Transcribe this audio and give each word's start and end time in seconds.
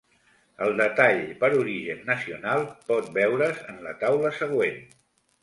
El 0.67 0.71
detall 0.77 1.21
per 1.43 1.49
origen 1.57 2.01
nacional 2.07 2.65
pot 2.89 3.13
veure's 3.19 3.61
en 3.75 3.79
la 3.87 3.95
taula 4.07 4.35
següent. 4.41 4.83